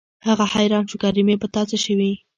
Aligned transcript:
هغه 0.27 0.45
حيران 0.53 0.83
شو 0.89 0.97
کریمې 1.03 1.35
په 1.41 1.47
تا 1.53 1.61
څه 1.69 1.77
شوي. 1.85 2.11